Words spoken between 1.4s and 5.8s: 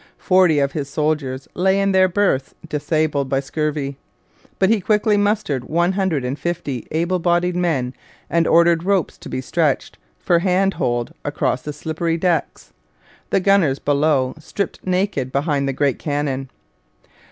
lay in their berths disabled by scurvy; but he quickly mustered